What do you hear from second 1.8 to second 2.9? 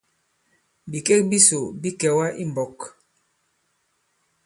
bi kɛ̀wà i mbɔk.